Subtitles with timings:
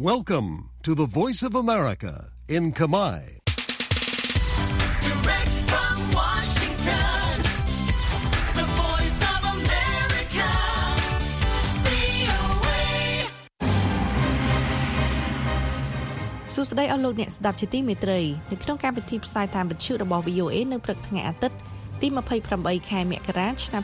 [0.00, 3.18] Welcome to the Voice of America in Kamai.
[5.02, 7.26] Direct from Washington,
[8.54, 10.48] the voice of America,
[11.86, 12.84] VOA.
[16.54, 18.20] សួស្តីអស់លោកអ្នកស្ដាប់ជាទីមេត្រី
[18.50, 21.58] នៅក្នុងកម្មវិធីផ្សាយតាមវិទ្យុរបស់ VOA នៅព្រឹកថ្ងៃអាទិត្យ
[22.00, 22.06] ទី
[22.48, 23.82] 28ខែមករាឆ្នាំ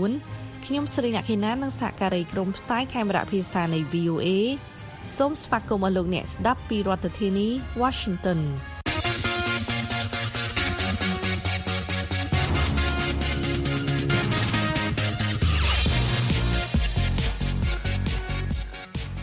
[0.00, 4.28] 2024ខ្ញុំស្រីអ្នកខេណានិងសហការីក្រុមផ្សាយខេមរៈភាសានៃ VOA
[5.16, 7.48] សូមស្វាគមន៍អស់លោកអ្នកស្ដាប់ពីរដ្ឋធានី
[7.82, 8.40] Washington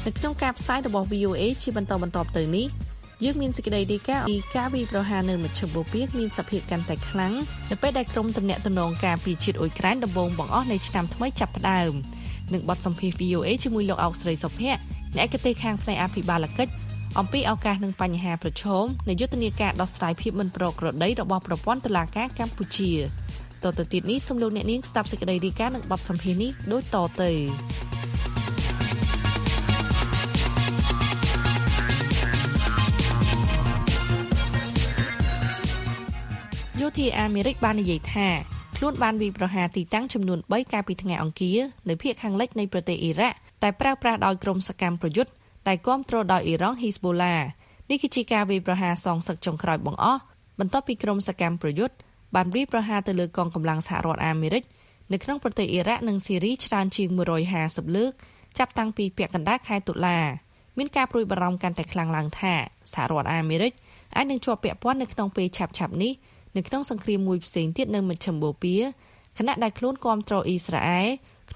[0.05, 2.67] នៅក្នុងការផ្សាយរបស់ VOA ជាបន្តបន្តទៅនេះ
[3.23, 7.33] យើងមានសេចក្តីរាយការណ៍ពីការវាយប្រហារនៅមជ្ឈមបូព៌ាមានសភាពកាន់តែខ្លាំង
[7.71, 11.93] នៅពេលដែលក្រុមទំនាក់ទំនងការពីជាតិអ៊ុយក្រែនដំបូងបង្អស់នៃឆ្នាំថ្មីចាប់ផ្ដើម
[12.53, 16.73] នឹងបទសម្ភាសន៍ VOA ជាមួយលោកអោកស្រីសុភ័ក្រ អ្នកឯកទេសខាងផ្នែកអភិបាលកិច្ច
[17.19, 22.91] អំពីឱកាសនិងបញ្ហាប្រឈមនៃយុទ្ធនាការដោះស្រាយភាពមិនប្រក្រតីរបស់ប្រព័ន្ធតុលាការកម្ពុជា
[23.63, 27.31] តទៅទៀតនេះសូមលោកអ្នកនាងស្ដាប់សេចក្តីរាយការណ៍និងបទសម្ភាសន៍នេះដូចតទៅ
[36.81, 38.27] យោធាអាមេរិកបាននិយាយថា
[38.77, 45.31] ខ្លួនបានវាយប្រហារទីតាំងចំនួន3កាលពីថ្ងៃអង្គារនៅភូមិខាងលិចនៃប្រទេសអ៊ីរ៉ាក់ តែប្រើប្រាស់ដោយក្រុមសកម្មប្រយុទ្ធ
[45.67, 47.35] ដែលគាំទ្រដោយអ៊ីរ៉ង់ហ៊ីស្បូឡា
[47.89, 50.21] នេះគឺជាការវាយប្រហារសងសឹកចុងក្រោយបង្អស់
[50.59, 51.95] បន្ទាប់ពីក្រុមសកម្មប្រយុទ្ធ
[52.35, 54.63] បានវាយប្រហារទៅលើកងកម្លាំងសហរដ្ឋអាមេរិក
[55.13, 57.09] នៅក្នុងប្រទេសអ៊ីរ៉ាក់និងស៊ីរីច្រើនជាង
[57.53, 58.11] 150លើក
[58.57, 60.19] ចាប់តាំងពីពាក់កណ្ដាលខែតុលា
[60.77, 62.53] មានការព្រួយបារម្ភកាន់តែខ្លាំងឡើងថា
[62.93, 63.73] សហរដ្ឋអាមេរិក
[64.15, 66.13] អាចនឹងជាប់ពាក់ព័ន្ធនៅក្នុងពេលឆាប់ៗនេះ
[66.57, 68.79] នៅក្នុងសង្គ្រាមមួយផ្សេងទៀតនៅមជ្ឈមបូព៌ា
[69.37, 71.07] ខណៈដែលខ្លួនគាំទ្រអ៊ីស្រាអែល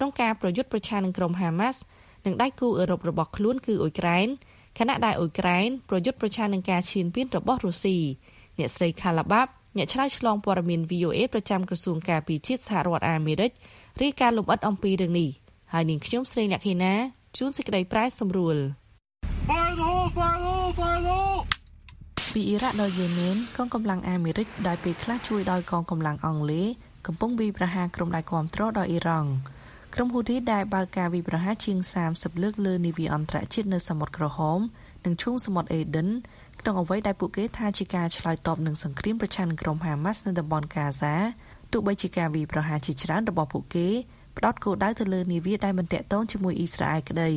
[0.01, 1.81] ក្នុងការប្រយុទ្ធប្រឆាំងនឹងក្រុមហាម៉ាស់
[2.25, 4.27] និងដៃគូអឺរ៉ុបរបស់ខ្លួនគឺអ៊ុយក្រែន
[4.79, 7.97] ខណៈដែលអ៊ុយក្រែនប្រយុទ្ធប្រឆាំងនឹងការឈានពានរបស់រុស្ស៊ី
[8.57, 13.51] អ្នកស្រីខាឡាបាប់អ្នកឆ្លើយឆ្លងព័ត៌មាន VOA ប្រចាំក្រសួងការពារជាតិសហរដ្ឋអាមេរិក
[14.01, 15.29] រាយការណ៍លម្អិតអំពីរឿងនេះ
[15.73, 16.93] ហើយនាងខ្ញុំស្រីអ្នកខេណា
[17.37, 18.57] ជួនសេចក្តីប្រែសម្រួល
[19.49, 20.07] Fire the hole!
[20.17, 20.71] Fire the hole!
[20.79, 21.41] Fire the hole!
[22.33, 26.67] ពីអ៊ីរ៉ាក់ដល់យេម៉ែនកងកម្លាំងអាមេរិកដែលពេលខ្លះជួយដោយកងកម្លាំងអង់គ្លេស
[27.07, 29.31] កំពុងវាយប្រហារក្រុមដែលគាំទ្រដល់អ៊ីរ៉ង់
[29.95, 31.77] ក្រុមហ៊ូធីដែលបើកការវាយប្រហារជាង
[32.11, 34.59] 30លើកលើនាវាអន្តរជាតិនៅសមុទ្រក្រហម
[35.05, 36.07] និងឈូងសមុទ្រអេដិន
[36.61, 41.15] ក្នុងអ្វីដែលពួកគេថាជាការឆ្លើយតបនឹងសង្គ្រាមប្រឆាំងនឹងក្រុមហាម៉ាស់នៅតំបន់កាហ្សា
[41.71, 43.87] ទោះបីជាការវាយប្រហារជាច្រើនរបស់ពួកគេ
[44.37, 47.31] ផ្ដោតគោលដៅទៅលើនាវាដែលមិនតាក់ទងជាមួយអ៊ីស្រាអែលក្តី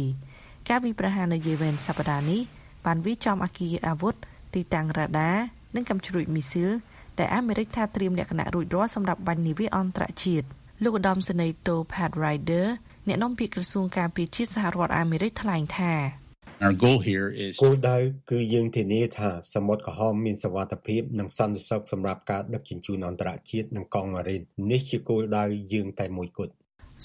[0.68, 2.40] ការវាយប្រហារនៅយេម៉ែនសប្តាហ៍នេះ
[2.86, 4.14] បានវាយចំអគារអាវុធ
[4.54, 5.32] ទីតាំងរ៉ាដា
[5.74, 6.70] និងកាំជ្រួចមីស៊ីល
[7.18, 10.46] ដែលអាមេរិកថាត្រៀមលក្ខណៈរួចរាល់សម្រាប់បាញ់នាវាអន្តរជាតិ
[10.82, 12.66] លោកឧត្តមសេនីយ៍តូ Pat Ryder
[13.08, 15.92] អ្នកនាំពាក្យក្រសួងការពារជាតិសហរដ្ឋអាមេរិកថ្លែងថា
[16.64, 17.98] Our goal here is គោលដៅ
[18.30, 26.52] គឺយើងធានាថាសមុទ្រក្រហមមានសវត្ថិភាពនិងសន្តិសុខសម្រាប់ការដឹកជញ្ជូនអន្តរជាតិនិងកងម៉ារីននេះជាគោលដៅយើងតែមួយគត់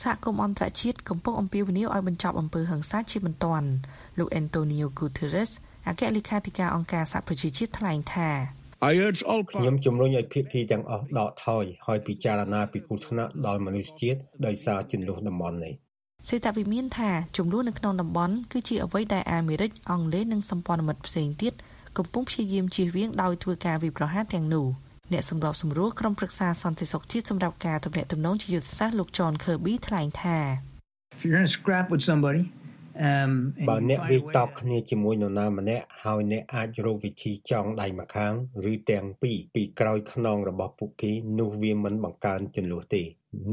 [0.01, 3.67] សហគមន៍អន្តរជាតិកំពុងអំពាវនាវឲ្យបញ្ចប់អំពើហិង្សាជាបន្ទាន់
[4.17, 5.51] លោក Antonio Guterres
[5.87, 15.73] អគ្គលេខាធិការអង្គការសហប្រជាជាតិថ្លែងថា I urge all ខ្ញុំ parties ជំរុញឲ្យភាគីទាំងអស់ដកថយហើយពិចារណាពីគ្រោះថ្នាក់ដល់មនុស្សជាតិដោយសារចំនួនតំបន់នេះ
[16.29, 21.53] សេតវិមានថាចំនួននៅក្នុងតំបន់គឺជាអ្វីដែលអាមេរិកអង់គ្លេសនិងសម្ព័ន្ធមិត្តផ្សេងទៀត
[21.97, 24.67] កំពុងព្យាយាមជៀសវាងដោយធ្វើការវិប្រហារទាំងនោះ
[25.11, 30.37] អ្នកសម្របសម្រួលក្រុមប្រឹក្សាសន្តិសុខជាតិសម្រាប់ការទំនាក់ទំនងជាយុទ្ធសាស្ត្រលោក John Kirby ថ្លែងថា
[31.15, 32.58] if you're going to scrap with somebody um and
[33.69, 38.33] បើ you អ្នក find វា a way តបគ្នាជាមួយនរណាម្នាក់ហើយអ្នកអាចរកវិធីចងដៃម្ខាង
[38.71, 43.03] ឬទាំងពីរពីក្រោយខ្នងរបស់ពួកគេនោះវាមិនបង្កើនចំនួនទេ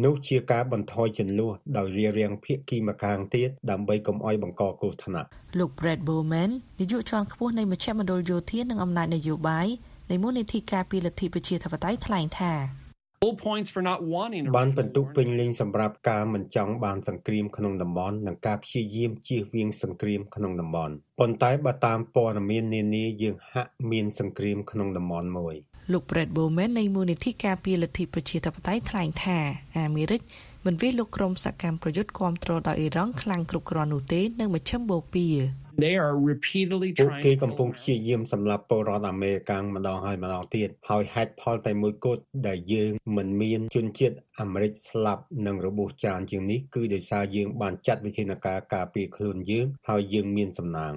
[0.05, 9.67] នោះជាការបន្ថយចំនួនដោយរារាំងភាគីម្ខាងទៀតដើម្បីកុំឲ្យបង្កគ្រោះថ្នាក់លោក Brad Bowman នាយកជាន់ខ្ពស់នៃមជ្ឈមណ្ឌលយោធានិងអំណាចនយោបាយ
[10.11, 12.86] នៃមូលនិធិការពីលទ្ធិប្រជាធិបតេយ្យថ្លែងថា
[13.23, 25.57] Full points for not wanting a បានបន្ទុកពេញលេញសម្រាប់ការមិនចង់បានសង្គ្រាមក្នុងតំបន់និងការព្យាយាមជៀសវាងសង្គ្រាមក្នុងតំបន់ប៉ុន្តែបើតាមព័ត៌មាននានាយើងហាក់មានសង្គ្រាមក្នុងតំបន់មួយ
[25.93, 29.39] លោក Brad Bowman នៃមូលនិធិការពីលទ្ធិប្រជាធិបតេយ្យថ្លែងថា
[29.79, 30.21] អាមេរិក
[30.67, 50.93] មិនវាយលោកក្រុមសកម្មប្រយុទ្ធគាំទ្រដោយអ៊ីរ៉ង់ខ្លាំងគ្រប់គ្រាន់នោះទេនៅមជ្ឈមបូព៌ា They are repeatedly ពួក trying គេ to កំពុងព្យាយាមសម្លាប់ពលរដ្ឋអាមេរិកម្ដងហើយម្ដងទៀតហើយហេតុផលតែមួយគត់ដែលយើងមិនមានជនជាតិអាមេរិកស្លាប់និងរបួសច្រើនជាងនេះគឺដោយសារយើងបានចាត់វិធានការការពារខ្លួនយើងហើយយើងមានសំណាង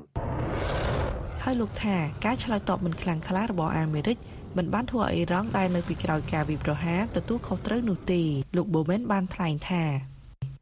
[1.44, 1.96] ហើយលោកថា
[2.26, 4.18] ការឆ្លើយតបមិនខ្លាំងក្លារបស់អាមេរិក
[4.58, 8.22] មិនបានធ្វើឲ្យអ៊ីរ៉ង់ដែលនៅពីក្រោយការវិប្រហារទទួលខុសត្រូវនោះទេ
[8.58, 9.84] លោកបូមែនបានថ្លែងថា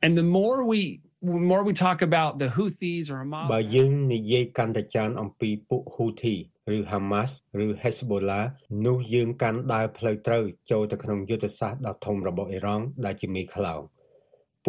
[0.06, 6.36] And the more we the more we talk about the Houthis or Hamas, បើយើងនិយាយកាន់តែច្រើនអំពីពួក Houthi
[6.76, 7.32] ឬ Hamas
[7.66, 8.44] ឬ Hezbollah
[8.86, 13.82] នោះយើងកាន់ដើរផ្លូវត្រូវចូលទៅក្នុងយុទ្ធសាស្ត្រដ៏ធំរបស់អ៊ីរ៉ង់ដែលជាមេខ្លោង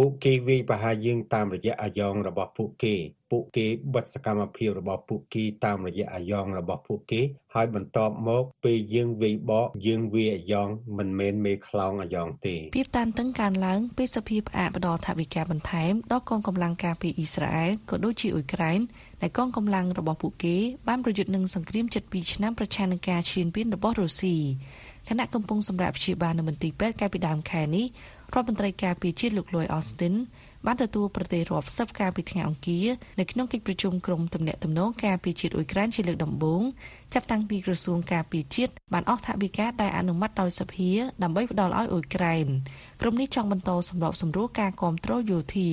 [0.01, 2.95] ពួកគេវាយប្រហារយើងតាមរយៈអាយ៉ងរបស់ពួកគេ
[3.31, 7.21] ពួកគេបិទសកម្មភាពរបស់ពួកគេតាមរយៈអាយ៉ងរបស់ពួកគេ
[7.55, 10.69] ហើយបន្ទាប់មកពេលយើងវាយបកយើងវាយអាយ៉ង
[10.99, 18.81] មិនមែនមេខ្លោងអាយ៉ងទេភាពតានតឹងកើនឡើងពេលសភាផ្អាកផ្ដល់ថវិកាបន្ថែមដល់កងកម្លាំងការពារអ៊ីស្រាអែលក៏ដូចជាអ៊ុយក្រែន
[19.23, 20.57] ដែលកងកម្លាំងរបស់ពួកគេ
[20.89, 24.37] បានប្រយុទ្ធនឹងសង្គ្រាមជិត2ឆ្នាំប្រឆាំងនឹងការឈានពានរបស់រុស្ស៊ី
[25.09, 27.87] ខណៈកំពុងសម្រាប់ព្យាបាលនៅមន្ទីរពេទ្យកាលពីដើមខែនេះ
[28.35, 30.15] រដ្ឋមន្ត្រីការពារជាតិលោក Lloyd Austin
[30.67, 32.87] បានទទួលប្រទេសរាប់សិបកាលពីថ្ងៃអង្គារ
[33.21, 36.63] នៅក្នុងកិច្ចប្រជុំក្រុមទំនាក់ទំនងការពារជាតិអ៊ុយក្រែនជាលើកដំបូង
[37.15, 40.91] ចាប់តាំងពីក្រសួងការពារជាតិបានអស់ថវិកាដែលអនុម័តដោយសភា
[41.23, 42.47] ដើម្បីផ្ដល់ឲ្យអ៊ុយក្រែន
[43.01, 45.71] ក្រុមនេះចង់បន្តសម្របសម្រួលការគ្រប់គ្រងយោធា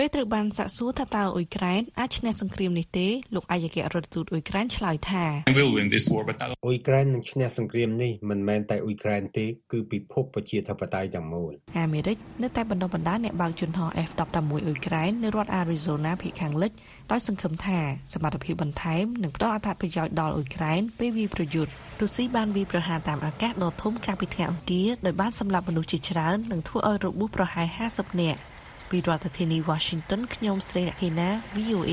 [0.00, 14.18] ពេលត្រូវបានសាកសួរថាតើអ៊ុយក្រែនអាចឈ្នះសង្គ្រាមនេះទេលោកអាយគ្គរដ្ឋទូតអ៊ុយក្រែនឆ្លើយថា We will win this war, but not អ៊ុយក្រែននឹងឈ្នះសង្គ្រាមនេះមិនមែនតែអ៊ុយក្រែនទេគឺពិភពប្រជាធិបតេយ្យទាំងមូលអាមេរិកនៅតែបណ្ដុះបណ្ដាលអ្នកបើកយន្តហោះ F-16
[14.66, 16.72] អ៊ុយក្រែននៅរដ្ឋ Arizona ភាគខាងលិច
[17.12, 17.78] ដោយសង្ឃឹមថា
[18.12, 28.40] សមត្ថភាពបន្ថែមនឹងផ្ដល់អត្ថប្រយោជន៍ដល់អ៊ុយក្រែនពេលវាយប្រយុទ្ធរុស្ស៊ីបានវាយប្រហារតាមអាកាសដ៏ធំកាលពីថ្ងៃអង្គារដោយបានសម្លាប់មនុស្សជាច្រើននិងធ្វើឲ្យរបួសប្រហែល50នាក់
[28.90, 31.92] ពីរដ្ឋធានី Washington ខ្ញុំស្រីរកេណា VOA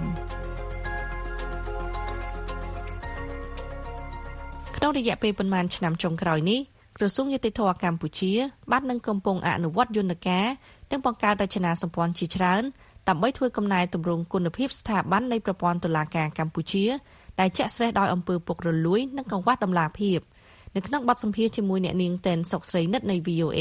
[4.77, 6.61] ក្នុងរយៈពេលប្រមាណឆ្នាំចុងក្រោយនេះ
[6.97, 8.33] ក្រសួងយុតិធធកម្ពុជា
[8.71, 10.47] បាននឹងកំពុងអនុវត្តយន្តការ
[10.91, 12.63] និងបង្កើតរចនាសម្ព័ន្ធជាច្រើន
[13.09, 16.85] ដើម្បីធ្វើកំណែទម្រង់គុណភាពស្ថាប័ននៃប្រព័ន្ធតុលាការកម្ពុជា
[17.41, 20.19] ដែលចាក់ស្រេះដោយអំពើពុករលួយ និងកង្វះតម្លាភាព
[20.77, 23.61] នៅក្នុងបទសម្ភាសន៍ជាមួយអ្នកនាងតែនសុកស្រីនិតនៃ VOA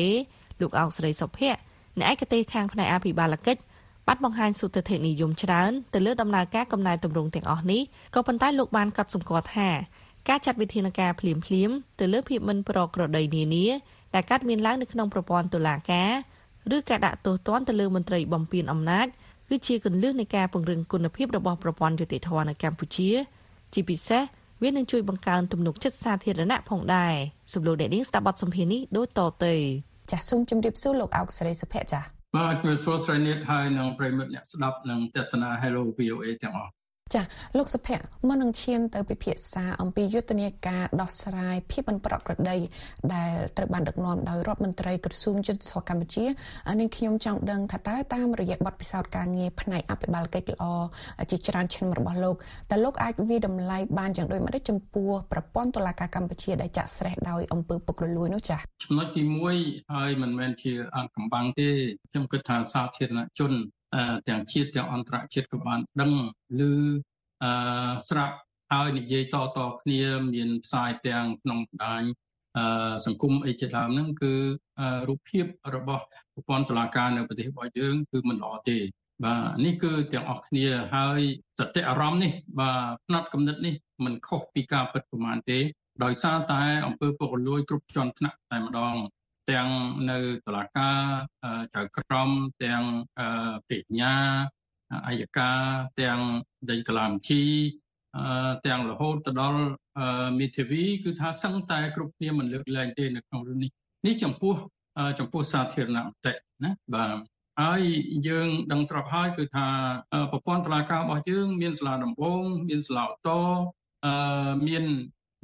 [0.61, 1.59] លោកអោកស្រីសុភ័ក្រ
[1.99, 3.61] អ្នកឯកទេសខាងផ្នែកអភិបាលកិច្ច
[4.07, 7.81] បានបង្ហាញសុទធិនិយមច្រើនទៅលើដំណើរការកំណែទម្រង់ទាំងអស់នេះ
[8.15, 9.69] ក៏ប៉ុន្តែលោកបានកត់សម្គាល់ថា
[10.29, 13.67] ការចាត់វិធានការភ្លាមភ្លាមទៅលើភាពមិនប្រក្រតីនានា
[14.15, 16.11] ដែលកើតមានឡើងនៅក្នុងប្រព័ន្ធតុលាការ
[16.75, 19.07] ឬការដាក់ទោសទណ្ឌទៅលើមន្ត្រីបំពានអំណាច
[19.49, 23.09] គឺជាគន្លឹះនៃការពង្រឹងគុណភាពរបស់ប្រព័ន្ធយុតិធធម៌នៅកម្ពុជា
[23.73, 24.23] ជាពិសេស
[24.63, 27.13] វានឹងជួយបង្កើនទំនុកចិត្តសាធារណៈផងដែរ
[27.53, 29.53] សំឡេងអ្នកនាងស្ដាប់បទសម្ភាសន៍នេះដូចតទៅ
[30.11, 32.03] ចាសសូមជម្រាបសួរលោកអោកសេរីសុភ័ក្រចាស
[32.35, 36.71] បាទជំរាបសួរស្រីនិតហើយនឹងប្រិមិត្តអ្នកស្ដាប់និងទស្សនា Hello VOA ទាំងអស់
[37.13, 37.25] ចាស
[37.57, 42.57] លោកសុភ័ក្រមុននឹងឈានទៅពិភាក្សាអំពីយុទ្ធនាការដោះស្រាយភាពមិនប្រក្រតី
[43.13, 46.25] ដែលត្រូវបានដឹកនាំដោយរដ្ឋមន្ត្រីក្រសួងយុទ្ធសាស្ត្រកម្ពុជា
[46.79, 50.65] នេះខ្ញុំចង់ដឹងថាតើតាមរយៈបទពិសោធន៍ការងារផ្នែកអភិបាលកិច្ចល្អ
[51.31, 52.35] ជាច្រើនឆ្នាំរបស់លោក
[52.71, 59.21] តើលោកអាចវិតម្លៃបានយ៉ាងដូចម្តេចចំពោះប្រព័ន្ធតុលាការកម្ពុជាដែលចាក់ស្រេះដោយអំពើពុករលួយនោះចាសចំណុចទី
[59.57, 61.69] 1ហើយមិនមែនជាអង្កំបាំងទេ
[62.11, 63.76] ខ្ញុំគិតថាសាធារណជនអឺ
[64.27, 66.11] ទាំងជាតិទាំងអន្តរជាតិក៏បានដឹង
[66.69, 66.73] ឬ
[67.43, 67.51] អឺ
[68.09, 68.35] ស្រាប់
[68.71, 70.01] ហើយនិយាយតតគ្នា
[70.33, 72.03] មានផ្សាយទាំងក្នុងបណ្ដាញ
[72.57, 74.33] អឺសង្គមអីជាដើមហ្នឹងគឺ
[74.79, 76.03] អឺរូបភាពរបស់
[76.33, 78.77] ប្រព័ន្ធតុលាការនៅប្រទេសរបស់យើងគឺមិនល្អទេ
[79.25, 81.19] បាទនេះគឺទាំងអស់គ្នាហើយ
[81.59, 83.75] សតិអារម្មណ៍នេះបាទផ្នែកកំណត់នេះ
[84.05, 85.59] មិនខុសពីការពិតប្រមាណទេ
[86.03, 88.95] ដោយសារតែអង្គើពុករលួយគ្រប់ជាន់ថ្នាក់តែម្ដង
[89.51, 89.69] ទាំង
[90.09, 91.01] នៅតុលាការ
[91.75, 92.29] ចៅក្រម
[92.63, 92.83] ទាំង
[93.69, 94.15] បញ្ញា
[95.07, 95.61] អัยការ
[96.01, 96.19] ទាំង
[96.69, 97.43] ដេញកលាមជី
[98.67, 99.61] ទាំងរហូតទៅដល់
[100.39, 103.71] មេធាវីគឺថាសឹងតែគ្រប់គ្នាមិនលើកលែងទេនៅក្នុងរឿងនេះ
[104.05, 104.55] នេះចំពោះ
[105.19, 107.17] ចំពោះសាធារណមតិណាបាទ
[107.61, 107.81] ហើយ
[108.27, 109.67] យើងដឹងស្រាប់ហើយគឺថា
[110.31, 113.47] ប្រព័ន្ធតុលាការរបស់យើង មានសាលាដំបងមានសាលាឧទ្ធរ
[114.05, 114.83] អឺមាន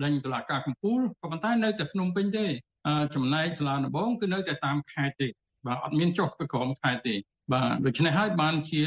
[0.03, 2.45] ដេញតុលាការកំពូលក៏ប៉ុន្តែនៅតែភ្នំពេញទេ
[3.15, 5.27] ចំណែកសាលាដំបងគឺនៅតែតាមខេត្តទេ
[5.65, 7.15] បាទអត់មានចុះទៅក្រោមខេត្តទេ
[7.53, 8.81] បាទដូច្នេះហើយបានជា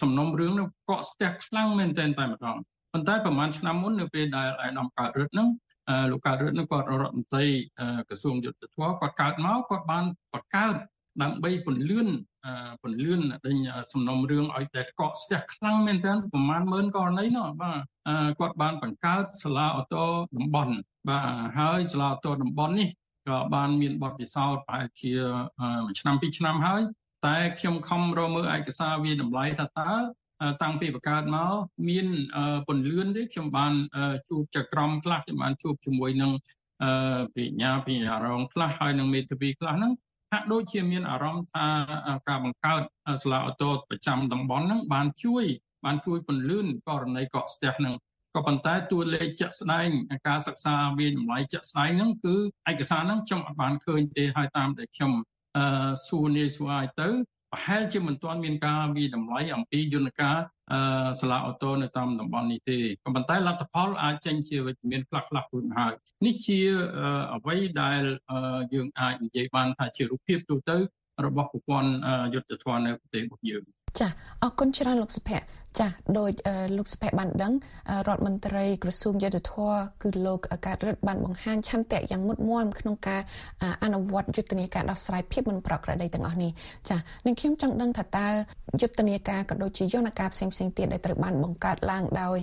[0.00, 2.56] សំណុំរឿងនោះកក់ស្ទះខ្លាំងមែនទែនតែម្ដង
[2.92, 5.48] ប៉ុន្តែប្រហែលឆ្នាំមុននៅពេលដែលអាយដាមកើតរឹតហ្នឹង
[6.10, 7.46] លោកកើតរឹតហ្នឹងគាត់រដ្ឋមន្ត្រី
[8.08, 10.74] ក្រសួងយុទ្ធភ័ពគាត់កើតមកគាត់បានបង្កើត
[11.22, 12.08] ដើម្បីពន្លឿន
[12.82, 13.56] ពន្លឿនដេញ
[13.92, 17.78] សំណុំរឿងឲ្យតែកកស្ទះខ្លាំងមែនទែនប្រហែលម៉ឺនករណីនោះបាទ
[18.38, 20.04] គាត់បានបង្កើតសាលាអូតូ
[20.36, 20.74] តំបន់
[21.08, 21.26] បាទ
[21.58, 22.88] ហើយសាលាអូតូតំបន់នេះ
[23.28, 25.12] ក៏បានមានបទពិសោធន៍ប្រហែលជា
[25.84, 26.82] មួយឆ្នាំពីរឆ្នាំហើយ
[27.26, 29.90] តែខ្ញុំខំរកមើលឯកសារវាតម្លៃថាតើ
[30.62, 31.54] តាំងពីបង្កើតមក
[31.88, 32.06] មាន
[32.68, 33.72] ពន្លឿនទេខ្ញុំបាន
[34.28, 36.32] ជួបចក្រមខ្លះខ្ញុំបានជួបជាមួយនឹង
[37.34, 39.92] បញ្ញាបញ្ញារងខ្លះហើយនឹងមេធាវីខ្លះហ្នឹង
[40.32, 41.66] ហាក់ដូចជាមានអារម្មណ៍ថា
[42.28, 42.82] ការបង្កើត
[43.22, 45.44] សាលាអូតូប្រចាំតំបន់ហ្នឹងបានជួយ
[45.84, 47.94] បានជួយពន្លឿនករណីកកស្ទះហ្នឹង
[48.34, 49.88] ក៏ប៉ុន្តែតួលេខជាក់ស្ដែង
[50.28, 52.36] ការសិក្សាវាតម្លៃជាក់ស្ដែងហ្នឹងគឺ
[52.70, 55.12] ឯកសារហ្នឹងខ្ញុំអត់បានឃើញទេហើយតាមដែលខ្ញុំ
[55.56, 57.08] អឺសួរនាយសួរឲ្យទៅ
[57.52, 60.36] ប្រហែលជាមិនទាន់មានការវិតម្លៃអំពីយន្តការ
[60.72, 65.92] អឺសាលាអូតូនៅតាមតំបន់នេះទេក៏ប៉ុន្តែលទ្ធផលអាចចេញជាវិជ្ជមានខ្លះខ្លះខ្លួនហើយ
[66.26, 66.58] នេះជា
[67.34, 68.02] អ្វីដែល
[68.74, 70.76] យើងអាចនិយាយបានថាជារូបភាពទូទៅ
[71.26, 71.90] របស់ប្រព័ន្ធ
[72.34, 73.62] យុទ្ធធម៌នៅប្រទេសរបស់យើង
[74.00, 74.08] ចា
[74.42, 75.46] អរគុណច្រើនលោកសុភ័ក្រ
[75.78, 76.30] ចាដោយ
[76.76, 77.52] លោកសុភ័ក្របានដឹង
[78.08, 83.22] រដ្ឋមន្ត្រីក្រសួងយុទ្ធភ័ពគឺលោកកើតរិទ្ធបានបង្ហាញឆន្ទៈយ៉ាងមុតមមក្នុងការ
[83.84, 86.50] អនុវត្តយុទ្ធនាការដោះស្រាយភាពមិនប្រក្រតីទាំងអស់នេះ
[86.88, 86.96] ចា
[87.26, 88.28] នឹងខ្ញុំចង់ដឹងថាតើ
[88.80, 92.38] យុទ្ធនាការក៏ដូចជាយន្តការផ្សេងផ្សេងទៀតដែលត្រូវបានបង្កើតឡើងដោយ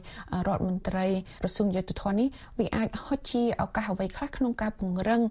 [0.48, 1.05] រដ្ឋមន្ត្រី
[1.41, 2.27] ក្រសួងយុទ្ធភ័ពនេះ
[2.60, 5.22] វាអាចហុចជាឱកាសអ្វីខ្លះក្នុងការពង្រឹង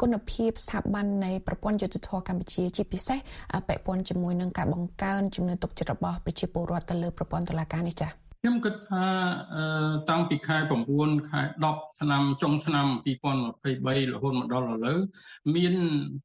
[0.00, 3.18] គុណភាពស្ថាប័ននៃប្រព័ន្ធយុទ្ធភ័ពកម្ពុជាជាពិសេស
[3.68, 9.06] ពាក់ព័ន្ធជាមួយនឹងការបង្កើនជំនឿទុកចិត្តរបស់ប្រជាពលរដ្ឋទៅលើប្រព័ន្ធតុលាការនេះចា៎ខ្ញុំគិតថា
[10.10, 10.56] តាំងពីខែ
[10.92, 11.40] 9ខែ
[11.70, 12.86] 10ឆ្នាំចុងឆ្នាំ
[13.46, 14.98] 2023រហូតមកដល់ឥឡូវ
[15.56, 15.74] មាន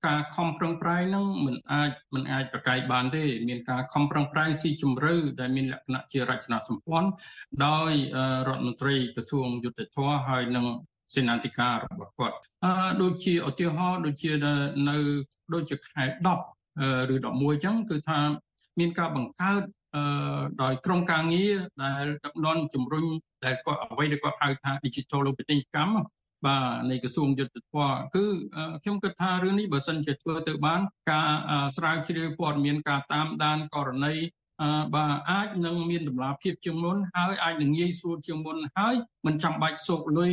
[0.07, 7.09] ការខំប្រឹងប្រែងនឹងមិនអាចមិនអាចប្រកែកបានទេ មានការខំប្រឹងប្រែងស៊ីជម្រៅដែលមានលក្ខណៈជារចនាសម្ព័ន្ធ
[7.65, 7.91] ដោយ
[8.47, 10.65] រដ្ឋមន្ត្រីក្រសួងយុទ្ធភ័ពហើយនិង
[11.15, 14.31] សេនាធិការរបស់គាត់អឺដូចជាឧទាហរណ៍ដូចជា
[14.89, 14.97] នៅ
[15.53, 16.29] ដូចជាខែ10
[17.13, 18.19] ឬ11អញ្ចឹងគឺថា
[18.79, 19.82] មានការបង្កើតអឺ
[20.61, 23.05] ដោយក្រមការងារដែលដឹកនាំជំរុញ
[23.45, 25.95] ដែលគាត់អ្វីដែលគាត់ហៅថា digital លោកពាណិជ្ជកម្ម
[26.45, 28.25] បាទនៃក្រសួងយុទ្ធភ័ពគឺ
[28.83, 30.81] ខ្ញុំគិតថារឿងនេះបើសិនជាធ្វើទៅបាន
[31.11, 31.29] ការ
[31.77, 34.13] ស្រាវជ្រាវព័ត៌មានការតាមដានករណី
[34.95, 38.95] បាទអាចនឹងមានតម្លាភាពជាងមុនហើយអាចនឹងងាយស្រួលជាងមុនហើយ
[39.25, 40.31] មិនចាំបាច់សោកលុយ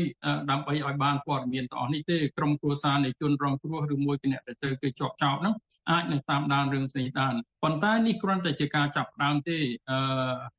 [0.51, 5.55] ដើម្បីឲ្យបានព័ត៌មានទាំងអស់នេះទេក្រុមគ្រួសារនៃជនរងគ្រោះឬមួយគណៈដែលទៅគេជាប់ចោតហ្នឹង
[5.91, 9.59] អាចនឹងតាមដានរឿងស្នេះបានប៉ុន្តែនេះគ្រាន់តែជាការចាប់ផ្ដើមទេ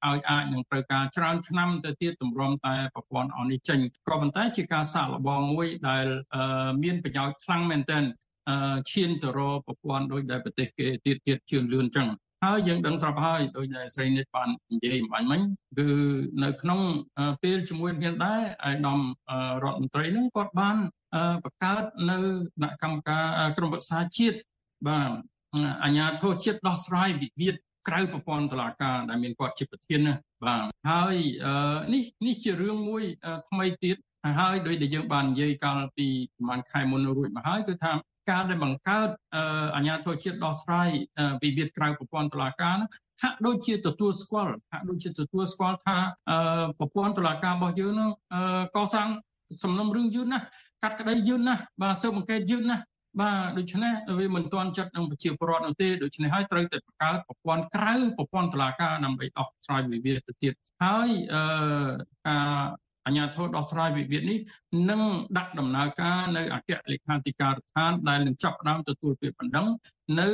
[0.03, 6.05] អឺឲ្យអាចនឹងត្រូវការច្រើនឆ្នាំទៅទៀតទម្រាំតែប្រព័ន្ធអននេះចេញក៏ប៉ុន្តែជាការសាកល្បងមួយដែល
[6.83, 8.03] មានប្រយោជន៍ខ្លាំងមែនទែន
[8.91, 12.07] ឈានទៅរកប្រព័ន្ធដូចដែលប្រទេសគេទៀតទៀតជឿនលឿនចឹង
[12.45, 15.41] ហើយយើងដឹងស្រាប់ហើយដោយដែលស្រីនេះបាននិយាយអំបញ្ញមិញ
[15.77, 15.89] គឺ
[16.43, 16.79] នៅក្នុង
[17.43, 18.99] ពេលជាមួយគ្នាដែរអាយដាម
[19.63, 20.77] រដ្ឋមន្ត្រីនឹងគាត់បាន
[21.43, 22.23] បង្កើតនៅគ
[22.63, 23.25] ណៈកម្មការ
[23.57, 24.37] ក្រមប្រឹក្សាជាតិ
[24.87, 25.11] បាទ
[25.83, 27.55] អាជ្ញាធរជាតិដោះស្រាយវិវាទ
[27.87, 30.13] ក្រៅប្រព័ន្ធតុលាការដែលមានគាត់ជាប្រធានណា
[30.45, 31.15] បាទហើយ
[31.93, 33.03] នេះនេះជារឿងមួយ
[33.49, 33.97] ថ្មីទៀត
[34.39, 36.07] ហើយដោយដែលយើងបាននិយាយកាលពី
[36.37, 37.91] ប្រហែលខែមុនរួចមកហើយគឺថា
[38.29, 39.09] ការដែលបង្កើត
[39.75, 40.89] អាជ្ញាធរជាតិដោះស្រាយ
[41.43, 42.77] វិវាទក្រៅប្រព័ន្ធតុលាការ
[43.21, 45.97] ហាក់ដូចជាទទួលស្គាល់ហាក់ដូចជាទទួលស្គាល់ថា
[46.79, 48.09] ប្រព័ន្ធតុលាការរបស់យើងនឹង
[48.77, 49.07] កសាង
[49.63, 50.45] សំណុំរឿងយឺតណាស់
[50.83, 52.83] កាត់ក្តីយឺតណាស់បាទស៊ើបអង្កេតយឺតណាស់
[53.21, 61.43] បាទដូច្នេះវាមិនទាន់ចិត្តនឹងប្រជាពលរដ្ឋនោះទេដូច្នេះហើយត្រូវតែបង្កើតប្រព័ន្ធក្រៅប្រព័ន្ធតុលាការដើម្បីដោះស្រាយវិវាទទៅទៀតហើយអឺ
[62.27, 62.47] ការ
[63.05, 64.39] អញ្ញាធិដោះស្រាយវិវាទនេះ
[64.89, 65.01] នឹង
[65.37, 69.67] ដាក់ដំណើរការនៅអគ្គលេខាធិការដ្ឋានដែលនឹងចាប់ផ្ដើមទទួលពាក្យបណ្ដឹង
[70.19, 70.29] នៅ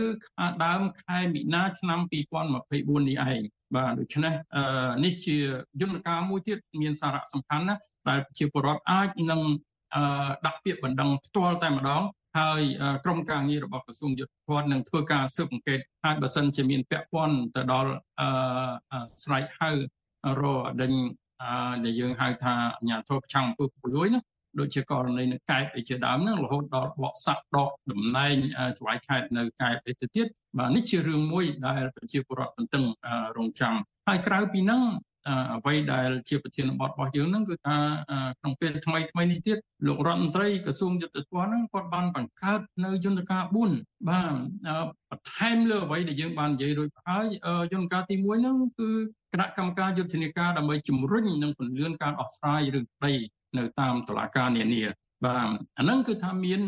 [0.66, 3.42] ដើមខែមីនាឆ្នាំ2024នេះឯង
[3.76, 4.34] បាទដូច្នេះ
[5.04, 5.38] នេះជា
[5.82, 9.42] យន្តការមួយទៀតមានសារៈសំខាន់ណាស់ដែលប្រជាពលរដ្ឋអាចនឹង
[10.46, 12.04] ដាក់ពាក្យបណ្ដឹងផ្ទាល់តែម្ដង
[12.38, 12.62] ហើយ
[13.04, 17.92] ក្រមការងាររបស់ក្រសួងយុទ្ធភ័ពនឹងធ្វើការស៊ើបអង្កេតហើយបើសិនជាមានពាក់ព័ន្ធទៅដល់
[19.24, 19.70] ស្រែកហៅ
[20.42, 20.44] រ
[20.82, 20.94] ដេញ
[21.86, 24.22] ដែលយើងហៅថាអាញាធរប្រឆាំងអំពើពុករលួយណា
[24.60, 28.36] ដូចជាករណីនៅកែបឯជាដើមហ្នឹងរហូតដល់បកសាក់ដកតំណែង
[28.80, 30.28] ច្បាយខេត្តនៅកែបឯទៅទៀត
[30.58, 32.84] បាទនេះជារឿងមួយដែលប្រជាពលរដ្ឋទន្ទឹង
[33.38, 33.76] រង់ចាំ
[34.08, 34.82] ហើយក្រៅពីហ្នឹង
[35.56, 37.78] អ្វីដែលជាប្រធានបទរបស់យើងហ្នឹងគឺថា
[38.40, 39.58] ក្នុងពេលថ្មីថ្មីនេះទៀត
[39.88, 44.34] លោករដ្ឋមន្ត្រីក្រសួងយុទ្ធភ័ពហ្នឹងគាត់បានបង្កើតនៅយន្តការ4បាទ
[45.10, 47.26] បន្ថែមលើអ្វីដែលយើងបាននិយាយរួចហើយ
[47.74, 48.90] យន្តការទី1ហ្នឹងគឺ
[49.34, 53.14] គណៈកម្មការយុទ្ធនាការដើម្បីជំរុញនិងពន្លឿនការដោះស្រាយរឿងដី
[53.58, 54.84] នៅតាមតុលាការនានា
[55.26, 56.62] បាទអាហ្នឹងគឺថាមាន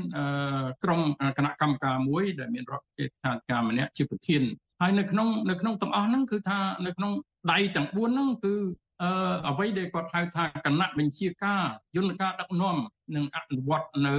[0.83, 1.01] ក្រុម
[1.37, 3.05] គណៈកម្មការមួយដែលមានរដ្ឋាភិ
[3.49, 4.41] បាលម្នាក់ជាប្រធាន
[4.81, 7.11] ហើយនៅក្នុងនៅក្នុងទាំងអស់ហ្នឹងគឺថានៅក្នុង
[7.51, 8.55] ដៃទាំង4ហ្នឹងគឺ
[9.01, 9.09] អឺ
[9.49, 11.63] អ្វីដែលគាត់ហៅថាគណៈបញ្ជាការ
[11.95, 12.77] យន្តការដឹកនាំ
[13.15, 14.15] និងអនុវត្តនៅ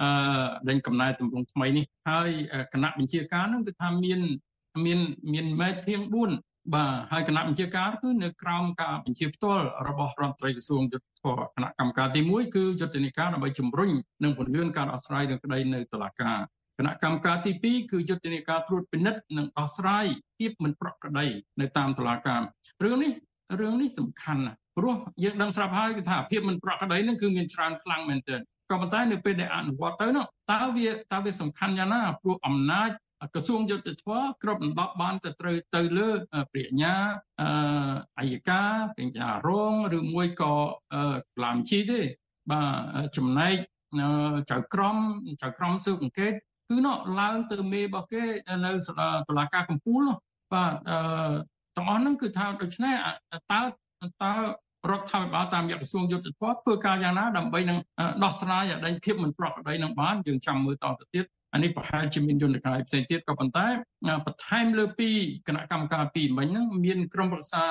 [0.00, 0.08] អឺ
[0.68, 2.28] ដេញកំណែតម្រង់ថ្មីនេះហើយ
[2.72, 4.20] គណៈបញ្ជាការហ្នឹងគឺថាមាន
[4.84, 5.00] មាន
[5.32, 6.00] មានមេធាង
[6.36, 13.90] 4បាទហើយគណៈបញ្ជាការគឺនៅក្រោមការបញ្ជាផ្ទាល់របស់រដ្ឋមន្ត្រីក្រសួងយុទ្ធភ័ពគណៈកម្មការទី1គឺយុទ្ធនាការដើម្បីជំរុញ
[14.24, 20.06] និងពង្រឹងការដោះស្រាយរឿងក្តីនៅតុលាការគ ណៈកម្មការទី2គឺយុទ្ធនាការត្រួតពិនិត្យនិងដោះស្រាយ
[20.38, 21.26] ភាពមិនប្រក្រតី
[21.60, 22.40] នៅតាមតុលាការ
[22.84, 23.12] រឿងនេះ
[23.60, 32.90] រឿងនេះសំខាន់ណាស់ព្រោះយើងដឹងស្រាប់ហើយគឺថាភាពមិនប្រក្រតីនឹងគឺមានច្រើនខ្លាំងមែនទែនក៏ប៉ុន្តែនៅពេលដែលអនុវត្តទៅនោះតើវាតើវាសំខាន់យ៉ាងណាព្រោះអំណាច
[33.34, 36.10] ក្រសួងយុទ្ធភ័ពគ្រប់ដណ្ដប់បានទៅត្រូវទៅលើ
[36.52, 36.94] ប្រាជ្ញា
[38.18, 38.62] អយកា
[38.96, 40.54] ប្រាជ្ញារងឬមួយក៏
[41.36, 42.00] ក្លាមជីទេ
[42.50, 43.56] បាទចំណែក
[44.50, 44.96] ចៅក្រម
[45.42, 46.32] ចៅក្រមស៊ើបអង្កេត
[46.72, 48.24] គឺនោះឡើងទៅមេរបស់គេ
[48.64, 48.72] នៅ
[49.28, 50.16] តុលាការកំពូលនោះ
[50.52, 51.34] បាទអឺ
[51.76, 52.94] ទាំងអស់ហ្នឹងគឺថាដូច្នេះ
[53.52, 53.60] តើ
[54.22, 54.32] តើ
[54.90, 57.78] រដ្ឋាភិបាលតាមយក្រសួងយុទ្ធភ័ពធ្វើការយ៉ាងណាដើម្បីនឹង
[58.24, 61.24] ដោះស្រាយឲ្យដែងភាពមិនប្រក្រតីនឹងបានយើងចាំមើលតទៅទៀត
[61.54, 63.66] អានេះប្រហែលជាមានយន្តការផ្សេងទៀតក៏ប៉ុន្តែ
[64.26, 65.10] បន្ថែមលើពី
[65.48, 67.64] គណៈកម្មការពីមិញហ្នឹងមានក្រុមប្រឹក្សា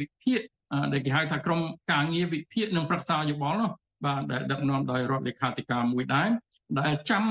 [0.00, 0.40] វិភាគ
[0.92, 1.60] ដែលគេហៅថាក្រុម
[1.92, 3.70] ការងារវិភាគនិងប្រឹក្សាយោបល់នោះ
[4.04, 6.28] បាទដែលដឹកនាំដោយរដ្ឋលេខាធិការមួយដែរ
[6.80, 7.24] ដែលចាំ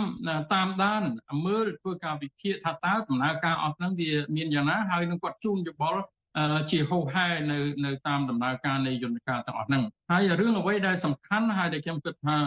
[0.53, 1.03] តាមដាន
[1.45, 6.01] មើលធ្វើការវិភាគថាតើដំណើរការអស់ហ្នឹងវាមានយ៉ាងណាហើយនឹងគាត់ជូនយោបល់
[6.71, 12.37] ជាហោហែនៅនៅតាមដំណើរការនៃយន្តការទាំងអស់ហ្នឹងហើយរឿងអ្វីដែលសំខាន់ហើយដែលខ្ញុំគិតថា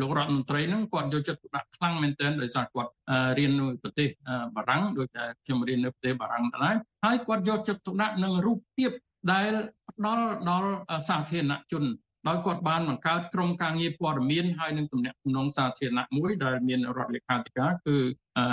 [0.00, 2.90] លោករដ្ឋមន្ត្រីហ្នឹងគាត់យកចិត្តទុកដាក់ខ្លាំងមែនទែនដោយសារគាត់
[3.38, 4.08] រៀននៅប្រទេស
[4.56, 8.90] បារាំងដូចតែខ្ញុំរៀននៅប្រទេសបារាំងដែរហើយគាត់យកចិត្តទុកដាក់នឹងរូបភាព
[9.32, 9.52] ដែល
[9.88, 10.70] ផ្ដល់ដល់
[11.08, 11.84] សាធារណជន
[12.26, 17.96] ដោយគាត់បានបង្កើតក្រុមការងារព័ត៌មានហើយនឹងទំនាក់ទំនងសាធារណៈមួយដែលមានរដ្ឋលេខាធិការគឺ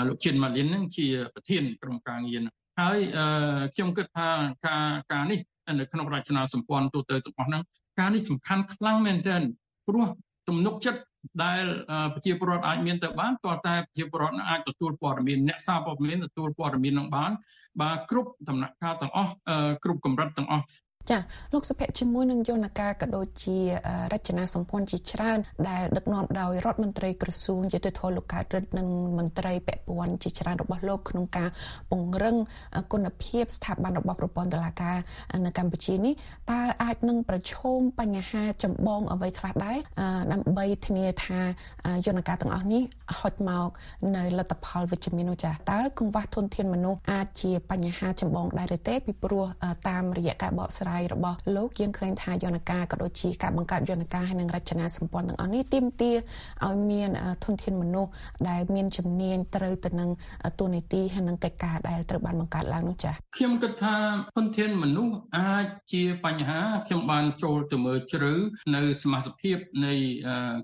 [0.07, 2.41] លោកជិនម៉ាលីននឹងជាប្រធានក្រុមការងារ
[2.79, 2.97] ហើយ
[3.73, 4.29] ខ្ញុំគិតថា
[4.67, 5.39] ការការនេះ
[5.79, 7.61] នៅក្នុងរចនាសម្ព័ន្ធទូទៅទាំងអស់ហ្នឹង
[7.99, 9.41] ការនេះសំខាន់ខ្លាំងមែនទែន
[9.87, 10.05] ព្រោះ
[10.49, 11.01] ទំនុកចិត្ត
[11.43, 11.63] ដែល
[12.13, 17.31] ប្រជាពលរដ្ឋអាចមានទៅបានក៏តែប្រជាពលរដ្ឋអាចទទួលព័ត៌មានអ្នកសារព័ត៌មានទទួលព័ត៌មាននឹងបាន
[17.81, 19.31] បាទគ្រប់ដំណាក់កាលទាំងអស់
[19.83, 20.65] គ្រប់កម្រិតទាំងអស់
[21.09, 21.17] ចា
[21.53, 23.57] លោកសុភ័ក្រជាមួយនឹងយន្តការក៏ដូចជា
[24.13, 25.39] រចនាសម្ព័ន្ធជាច្រើន
[25.69, 28.87] ដែលដឹកនាំដោយរដ្ឋមន្ត្រីក្រសួងយុតិធម៌លោកកើតរិទ្ធនិង
[29.17, 31.49] មន្ត្រីពាក់ព័ន្ធជាច្រើនរបស់លោកក្នុងការ
[31.89, 32.35] ពង្រឹង
[32.91, 34.97] គុណភាពស្ថាប័នរបស់ប្រព័ន្ធតុលាការ
[35.45, 36.13] នៅកម្ពុជានេះ
[36.51, 39.77] តើអាចនឹងប្រឈមបញ្ហាចម្បងអ្វីខ្លះដែរ
[40.33, 41.39] ដើម្បីធានាថា
[42.05, 42.83] យន្តការទាំងអស់នេះ
[43.19, 43.69] ហុចមក
[44.15, 49.45] នៅលទ្ធផលវិជ្ជមាននោះចាតើកង្វះធនធានមនុស្សអាចជាបញ្ហាចម្បងដែរឬទេពីព្រោះ
[49.89, 56.15] តាមរយៈការបកស្រាយយរបស់លោកយើងឃើញថាយន្តការក៏ដូចជាការបង្កើតយន្តការហើយនឹងរចនាសម្ព័ន្ធទាំងអស់នេះទាមទារ
[56.65, 57.09] ឲ្យមាន
[57.45, 58.11] ធនធានមនុស្ស
[58.49, 60.09] ដែលមានជំនាញត្រូវទៅនឹង
[60.59, 63.95] ទូនីតិហើយនឹងកិច្ចការដែលត្រូវបានបង្កើតឡើងនោះចា៎ខ្ញុំគិតថា
[64.35, 68.33] ធនធានមនុស្សអាចជាបញ្ហាខ្ញុំបានចូលទៅមើលជ្រៅ
[68.75, 69.93] នៅសមាជិកភាពនៃ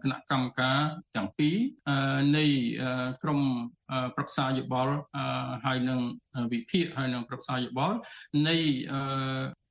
[0.04, 0.80] គណៈកម្មការ
[1.15, 1.56] ទាំងពីរ
[2.38, 2.46] នៃ
[3.24, 3.41] ក្រម
[4.16, 4.96] ប្រឹក្សាយោបល់
[5.66, 6.00] ហើយនឹង
[6.54, 7.96] វិភាគហើយនឹងប្រឹក្សាយោបល់
[8.48, 8.56] នៃ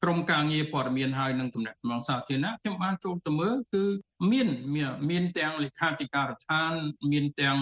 [0.02, 3.84] ក្រមការងារព័ត៌មានហើយនឹងទំនាក់ទំនងសាធារណៈខ្ញុំបានចូលទៅមើលគឺ
[4.32, 4.48] មាន
[5.10, 6.72] មានទាំងលេខាធិការដ្ឋាន
[7.12, 7.58] មានទាំង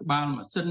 [0.00, 0.70] ក្បាលម៉ាស៊ីន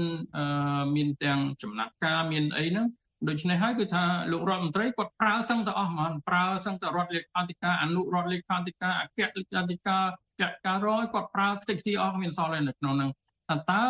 [0.96, 2.86] មានទាំងចំណាត់ការមានអីហ្នឹង
[3.28, 10.04] ដូច្នេះហើយគឺថាលោករដ្ឋមន្ត្រីគាត់ប្រើសឹងទៅអស់ហ្មងប្រើសឹងទៅរដ្ឋលេខាធិការអនុរដ្ឋលេខាធិការអគ្គលេខាធិការ
[10.40, 13.27] ចក្រការរយគាត់ប្រើខ្ទេចខ្ទីអស់មានសល់នៅក្នុងហ្នឹងថា
[13.70, 13.82] តើ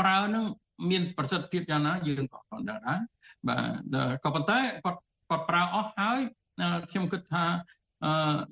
[0.00, 0.44] ប្រើនឹង
[0.90, 3.00] មានប្រសិទ្ធភាពយ៉ាងណាយើងក៏មិនដឹងដែរ
[3.48, 3.58] បា
[3.94, 6.18] ទក៏ប៉ុន្តែគាត់គាត់ប្រើអស់ហើយ
[6.90, 7.44] ខ្ញុំគិតថា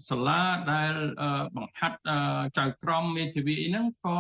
[0.09, 0.95] សាលាដែល
[1.57, 1.99] បង្ហាត់
[2.59, 4.19] ចៅក្រមមេធាវីហ្នឹងក៏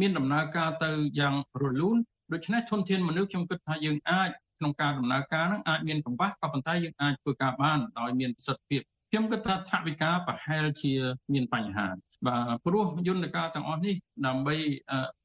[0.00, 0.90] មានដំណើរការទៅ
[1.20, 1.96] យ៉ាងរលូន
[2.32, 10.92] ដូច្នេះធនធានមនុស្សខ្ញុំគិតថាយើងអាចក្នុងការដំណើរការហ្នឹងអាចមានកង្វះក៏ប៉ុន្តែយើងអាចធ្វើការបានដោយមានប្រសិទ្ធភាពខ្ញុំគិតថាថវិកាប្រហែលជា
[11.32, 11.88] មានបញ្ហា
[12.26, 13.94] បាទព្រោះយន្តការទាំងអស់នេះ
[14.26, 14.56] ដើម្បី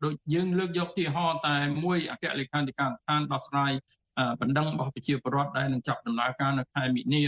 [0.03, 3.71] ដូចយើងលើកយកទីហោតែមួយអគ្គលេខាធិការដ្ឋានដោះស្រាយ
[4.41, 7.23] បណ្ដឹងរបស់ប្រជាពលរដ្ឋដែលនឹងចាប់ដំណើរការនៅខែមិនិនា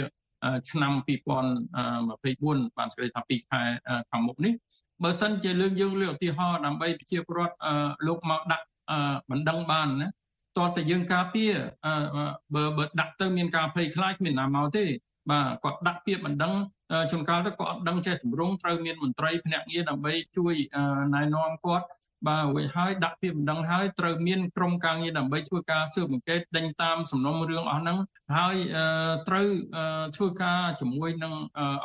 [0.69, 3.61] ឆ្នាំ2024បានស្គាល់ថា2ខែ
[4.11, 4.53] ខាងមុខនេះ
[5.03, 7.55] បើសិនជាលើកយើងលើកឧទាហរណ៍ដើម្បីប្រជាពលរដ្ឋ
[8.07, 8.65] លោកមកដាក់
[9.31, 10.07] បណ្ដឹងបានណា
[10.57, 11.53] តើតើយើងការពារ
[12.55, 14.85] បើបើដាក់ទៅមានការភ័យខ្លាចគ្មានណាមកទេ
[15.31, 16.53] បាទគាត់ដាក់ពាក្យបណ្ដឹង
[17.11, 20.53] ជួនកាលទៅគាត់អត់ដឹងចេះទម្រង់ត្រូវមានមន្ត្រីភ្នាក់ងារដើម្បីជួយ
[21.15, 21.85] ណែនាំគាត់
[22.27, 27.97] បាទរួចហើយដាក់ពាក្យបណ្ដឹងហើយត្រូវមានក្រុមការងារដើម្បីធ្វើការស៊ើបអង្កេតដេញតាមសំណុំរឿងអស់ហ្នឹង
[28.37, 28.55] ហើយ
[29.27, 29.47] ត្រូវ
[30.15, 31.33] ធ្វើការជាមួយនឹង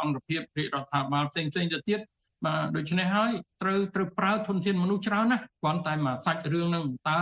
[0.00, 2.00] អង្គភាពរាជរដ្ឋាភិបាលផ្សេងៗទៅទៀត
[2.46, 7.18] បាទដូច្នេះហើយត្រូវត្រូវប្រើធនធានមនុស្សច្រើនណាស់គ្រាន់តែមកសាច់រឿងហ្នឹងតើ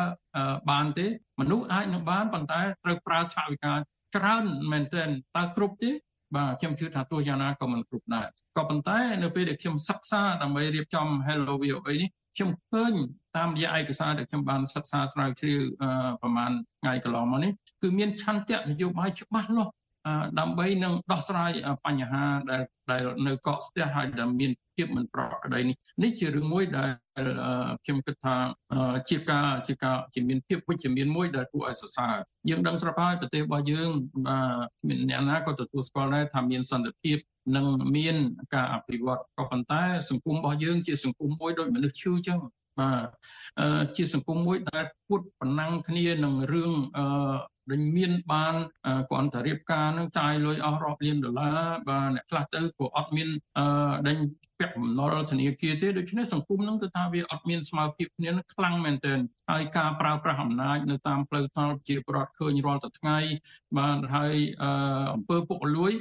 [0.70, 1.06] បានទេ
[1.40, 3.74] មនុស្សអាចនឹងបានប៉ុន្តែត្រូវប្រើថវិកា
[4.16, 5.90] ច្រើនមែនទែនតើគ្រប់ទេ
[6.36, 12.92] បាទខ្ញុំជឿថាទោះយ៉ាងណាក៏មិនគ្រប់ដែរក៏ប៉ុន្តែនៅពេលដែលខ្ញុំសិក្សាដើម្បីរៀបចំ Hello VOA នេះខ្ញុំឃើញ
[13.36, 15.60] តាមរយៈឯកសារដែលខ្ញុំបានសិក្សាស្រាវជ្រាវ
[16.20, 19.72] ប្រហែលថ្ងៃកន្លងមកនេះគឺមានឆន្ទៈនយោបាយច្បាស់លាស់
[20.40, 21.50] ដើម្បីនឹងដោះស្រាយ
[21.86, 26.90] បញ្ហាដែលដែលនៅកកស្ទះហើយដែលមានភាពមិនប្រក្រតីនេះនេះជារឿងមួយដែល
[27.84, 28.36] ខ្ញុំគិតថា
[29.10, 32.16] ជាការជាការជាមានភាពវិជ្ជមានមួយដែលគួរឲ្យសរសើរ
[32.48, 33.90] យើងដឹងស្រាប់ហើយប្រទេសរបស់យើង
[34.88, 37.16] មានអ្នកណាក៏ទទួលស្គាល់ដែរថាមានសន្តិភាព
[37.56, 37.66] និង
[37.96, 38.16] មាន
[38.54, 42.38] ការអភិវឌ្ឍក៏ប៉ុន្តែ សង្គមរបស់យើងជាសង្គមមួយដូចមនុស្សឈឺចឹង
[42.78, 43.06] បាទ
[43.96, 47.04] ជាសង្គមមួយដែលពួតប្រណាំងគ្នានឹងរឿងអឺ
[47.70, 48.54] ដែលមានបាន
[49.10, 53.28] គ្រាន់តែរៀបការនឹងចាយលុយអស់រាប់លានដុល្លារបាទអ្នកខ្លះទៅក៏អត់មាន
[54.08, 54.18] ដេញ
[54.58, 59.18] ពាក់បំណុលធនាគារទេដូច្នេះសង្គមនឹងគឺថាវាអត់មានស្មារតីគ្នានឹងខ្លាំងមែនទែន
[59.50, 63.18] ហើយការប្រើប្រាស់អំណាចនៅតាមផ្លូវថ្នល់ជាប្រវត្តិឃើញរាល់តែថ្ងៃ
[63.78, 64.34] បាទហើយ
[65.14, 65.92] អង្គើពុករលួយ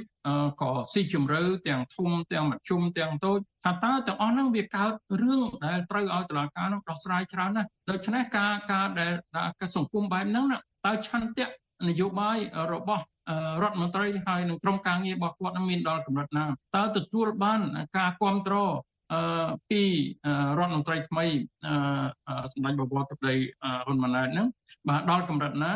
[0.60, 9.12] ក៏ស៊ីជម្រៅទាំងធំទាំងមធ្យមទាំងតូចថាតើទាំងអស់ហ្នឹងវាកើតរឿងដែលត្រូវឲ្យតុលាការនោះដោះស្រាយច្រើនណាស់ដូច្នេះការការដែល
[9.76, 10.46] សង្គមបែបហ្នឹង
[10.86, 11.46] តើឆន្ទៈ
[11.88, 12.38] នយោបាយ
[12.72, 13.04] របស់
[13.62, 16.44] រដ្ឋមន្ត្រីហើយនឹងក្រុមការងាររបស់គាត់មានដល់កម្រិតណា
[16.76, 17.60] តើទទួលបាន
[17.98, 18.72] ការគ្រប់គ្រង
[19.70, 19.82] ពី
[20.58, 21.26] រដ្ឋមន្ត្រីថ្មី
[22.52, 23.34] សម្ដេចបវរទឹកដី
[23.86, 24.48] ហ៊ុនម៉ាណែតហ្នឹង
[24.88, 25.72] បាទដល់កម្រិតណា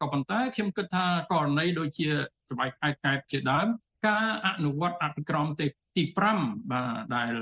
[0.00, 2.06] ក៏ប៉ុន្តែខ្ញុំគិតថាករណីដូចជា
[2.50, 3.66] សបាយខែកែបជាដើម
[4.06, 6.02] ការអនុវត្តអភិក្រមទេទី
[6.38, 7.32] 5បាទដែល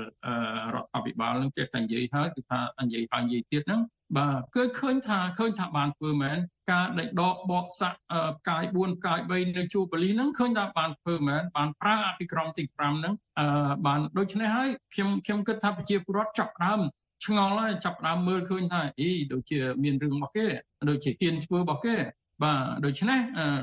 [0.75, 3.81] រដ្ឋអភិបាលនឹងចេះតែនិយាយហើយគឺថានិយាយហើយនិយាយទៀតហ្នឹង
[4.17, 6.37] បាទគឺឃើញថាឃើញថាបានធ្វើមែន
[6.71, 7.99] ការដេញដកបកសាក់
[8.37, 16.81] ផ្កាយ4ផ្កាយ3នៅជួរបលិសហ្នឹងឃើញថាបានធ្វើមែនបានប្រើអភិក្រមទី5ហ្នឹងអឺបានដូច្នេះហើយខ្ញុំខ្ញុំគិតថាប្រជាពលរដ្ឋចាប់ដើម
[17.25, 20.47] ឆ្ងល់ហើយចាប់ដើមមើលឃើញថាអីដូចជាមានរឿងរបស់គេ
[20.89, 21.95] ដូចជាហ៊ានធ្វើរបស់គេ
[22.43, 23.19] បាទដូច្នេះ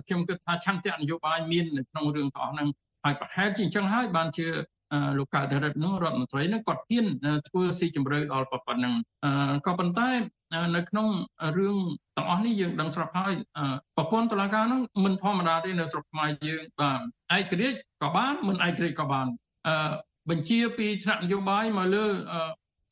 [0.06, 2.68] ខ្ញុំគិតថាឆន្ទៈនយោបាយមាននៅក្នុងរឿងទាំងអស់ហ្នឹង
[3.04, 4.46] ហើយប្រហែលជាអញ្ចឹងហើយបានជា
[5.18, 7.06] លោកកៅដរិតនោះរដ្ឋមន្ត្រីនោះគាត់ហ៊ាន
[7.48, 8.94] ធ្វើស៊ីជម្រៅដល់ប៉ុណ្ណឹង
[9.66, 10.10] ក៏ប៉ុន្តែ
[10.76, 11.08] នៅក្នុង
[11.58, 11.76] រឿង
[12.16, 13.34] ទាំងអស់នេះយើងដឹងស្រាប់ហើយ
[13.96, 16.98] ប្រព័ន្ធតុលាការនោះមិនធម្មតាទេនៅស្រុកខ្មែរយើងបាទ
[17.36, 19.26] ឯករាជ្យក៏បានមិនឯករាជ្យក៏បាន
[20.30, 22.06] បញ្ជាពីថ្នាក់នយោបាយមកលើ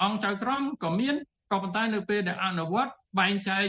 [0.04, 1.14] អង្គចៅក្រមក៏មាន
[1.52, 3.66] ក៏ប៉ុន្តែនៅពេលដែលអនុវត្តបែងចែក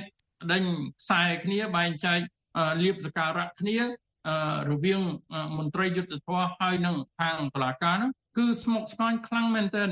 [0.51, 0.63] ដេញ
[1.01, 2.19] ខ្សែគ្នាបែងចែក
[2.83, 3.77] លៀបសការៈគ្នា
[4.69, 5.01] រវាង
[5.57, 9.89] មន្ត្រីយុទ្ធភ័ពហើយនឹងខាងតុលាការហ្នឹង គឺស្មុគស្មាញខ្លាំងមែនទែន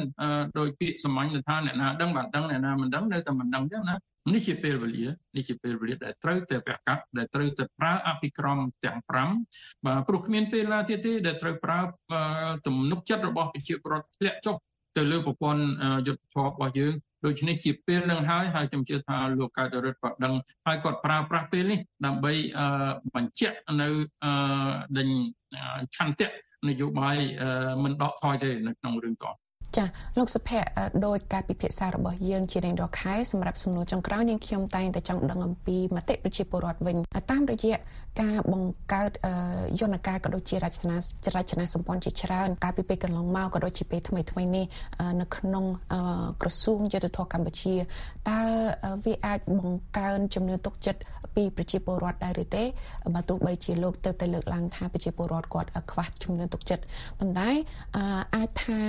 [0.60, 3.96] ដោយពាក្យសម្ាញ់ថាអ្នកណាដឹងបានដឹងអ្នកណាមិនដឹងនៅតែមិនដឹងទេណា
[4.34, 11.80] នេះជាពេលវេលានេះជាពេលវេលាដែលត្រូវតែប្រកាសដែលត្រូវតែប្រើអភិក្រមទាំង5បាទព្រោះគ្មានពេលណាទៀតទេដែលត្រូវប្រើ
[12.66, 14.56] ទំនុកចិត្តរបស់ប្រជាពលរដ្ឋធ្លាក់ចុះ
[14.98, 15.64] ទៅលើប្រព័ន្ធ
[16.08, 16.94] យុទ្ធភ័ពរបស់យើង
[17.26, 20.34] ដូច្នេះជាពេលនឹងហើយហើយខ្ញុំជឿថាលោកកៅតរិទ្ធក៏ដឹង
[20.66, 22.34] ហើយគាត់ប្រើប្រាស់ពេលនេះដើម្បី
[23.16, 23.90] បញ្ជាក់នៅ
[24.98, 25.10] ដេញ
[25.96, 26.30] ឆន្ទៈ
[26.68, 27.18] នយោបាយ
[27.84, 29.36] មិនដកថយទេនៅក្នុងរឿងត
[29.78, 29.86] ចា
[30.18, 30.68] លោកសុភ័ក្រ
[31.06, 36.98] ដោយការពិភាក្សារបស់យើងជារៀងរាល់ខែសម្រាប់សំណួរចុងក្រោយនាងខ្ញុំតែងតែចង់ដឹងអំពីមតិប្រជាពលរដ្ឋវិញ
[37.32, 37.78] តាមរយៈ
[38.22, 39.12] ការបង្កើត
[39.80, 40.98] យន្តការក៏ដូចជារចនា
[41.36, 44.66] រចនាសម្ព័ន្ធជាច្រើនកាលពីពេលកន្លងមកក៏ដូចជាពេលថ្មីថ្មីនេះ
[45.22, 45.66] នៅក្នុង
[46.42, 47.76] ក្រសួងយុទ្ធភ័ពកម្ពុជា
[48.30, 48.42] តើ
[49.06, 51.02] វាអាចបង្កើនជំនឿទុកចិត្ត
[51.36, 52.64] ពីប្រជាពលរដ្ឋដែរឬទេ
[53.16, 56.84] បើទោះបីជាលោកទៅតែលើកឡើងថាប្រជាពលរដ្ឋគាត់ខ្វះជំនឿទុកចិត្ត
[57.20, 57.50] ប៉ុន្តែ
[58.36, 58.80] អាចថា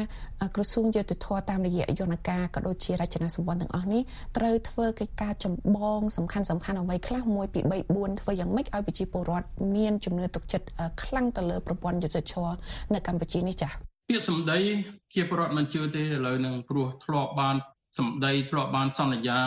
[0.61, 4.03] ក្រសួងយុទ្ធភ័ពតាមរយៈយន្តការក៏ដូចជារចនាសម្ព័ន្ធទាំងអស់នេះ
[4.37, 7.41] ត្រូវធ្វើកិច្ចការចម្បងសំខាន់សំខាន់អ្វីខ្លះ1 2
[7.73, 9.47] 3 4ធ្វើយ៉ាងម៉េចឲ្យប្រជាពលរដ្ឋ
[9.77, 10.67] មានជំនឿទុកចិត្ត
[11.03, 12.55] ខ្លាំងទៅលើប្រព័ន្ធយុទ្ធភ័ព
[12.95, 13.73] នៅកម្ពុជានេះចា៎
[14.09, 14.59] ពាក្យសម្ដី
[15.15, 17.57] ជាពលរដ្ឋមិនជឿទេឥឡូវនឹងគ្រោះធ្លាប់បាន
[17.99, 19.41] សម្ដីធ្លាប់បានសន្យា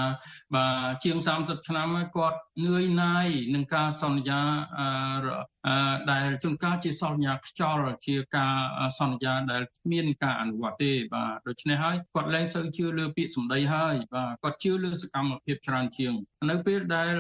[0.56, 4.42] បាទជាង30ឆ្នាំហើយគាត់នឿយណាយនឹងការសន្យា
[6.12, 8.56] ដែលជួនកាលជាសន្យាខ្យល់ជាការ
[9.00, 16.14] សន្យាដែលគ្មានការអនុវត្តទេបាទដូច្នេះហើយគាត់លែងសូវជឿលើពាក្យសម្ដីហើយបាទគាត់ជឿលើសកម្មភាពច្រើនជាង
[16.52, 17.14] នៅពេលដែល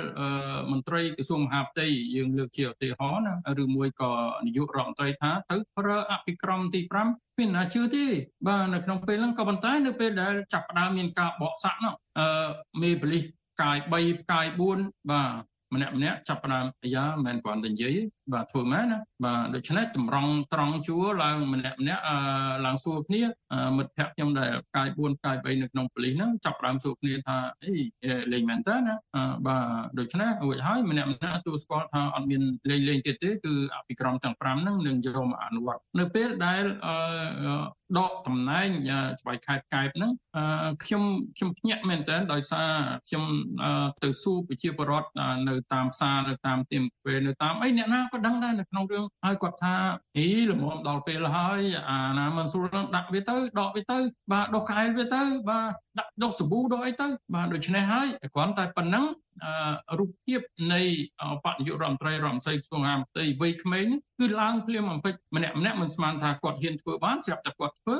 [0.71, 4.11] មន្ត្រីក្រសួងមហាផ្ទៃយើងលើកជាឧទាហរណ៍ណាឬមួយក៏
[4.45, 8.05] នាយករដ្ឋមន្ត្រីថាទៅប្រើអភិក្រមទី5មានណាជឿទេ
[8.47, 12.49] បាទនៅក្នុងពេលហ្នឹងក៏ប៉ុន្តែនៅពេលដែលចាប់ផ្ដើមមានការបកសាក់នោះអឺ
[12.81, 14.45] មេបលិស ផ្កាយ3ផ្កាយ
[14.77, 22.17] 4បាទ ម្នាក់ម្នាក់ចាប់ផ្ដើមអាយ៉ាមិនមែនគ្រាន់តែនិយាយទេបាទធ្វើមែនណាបាទដូច្នេះតម្រង់ត្រង់ជួរឡើងម្នាក់ម្នាក់អឺ
[22.65, 23.21] ឡើងសួរគ្នា
[23.53, 27.73] អឺមិត្តភក្តិខ្ញុំដែលកាយ4កាយ3នៅក្នុងប៉ូលីសហ្នឹងចាប់ផ្ដើមសួរគ្នាថាអី
[28.33, 29.63] លេងមែនតើណាអឺបាទ
[29.99, 36.95] ដូច្នេះរួចហើយម្នាក់ម្នាក់ទូស្គាល់ថាអត់មានលេងលេងទៀតទេគឺអភិក្រមទាំង5ហ្នឹងនឹងយកមកអនុវត្តនៅពេលដែលអឺ
[37.97, 38.69] ដកតំណែង
[39.21, 40.11] ស្បែកខេត្តកែបហ្នឹង
[40.83, 41.03] ខ្ញុំ
[41.37, 42.69] ខ្ញុំភ្ញាក់មែនតើដោយសារ
[43.07, 43.23] ខ្ញុំ
[44.03, 45.09] ទៅសួរប្រជាពលរដ្ឋ
[45.49, 49.75] នៅតាមផ្សារនៅតាមទីមពេលនៅតាមអីអ្នកណាក៏ដឹងដែរនៅក្នុងរឿងហើយគាត់ថា
[50.17, 53.97] អីល្មមដល់ពេលហើយអាណាមិនស្រួលនឹងដាក់វាទៅដកវាទៅ
[54.31, 59.05] បាទដុសកែលវាទៅបាទ ដាក់ដុសសាប៊ូដុសអីទៅបាទដូច្នេះហើយគ្រាន់តែប៉ុណ្ណឹង
[59.99, 60.41] រូបភាព
[60.73, 60.81] នៃ
[61.45, 63.87] បដិយុរដ្ឋមន្ត្រីរដ្ឋមន្ត្រីក្រសួងអាមត្រីវ័យក្មេង
[64.19, 67.95] គឺឡើងភ្លាមអំពេចម្នាក់ម្នាក់មិនស្មានថាគាត់ហ៊ានធ្វើបានស្រាប់តែគាត់ធ្វើ